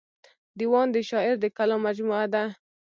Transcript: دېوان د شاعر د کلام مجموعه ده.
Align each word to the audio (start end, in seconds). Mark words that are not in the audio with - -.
دېوان 0.57 0.87
د 0.91 0.97
شاعر 1.09 1.35
د 1.41 1.45
کلام 1.57 1.81
مجموعه 1.87 2.27
ده. 2.33 2.43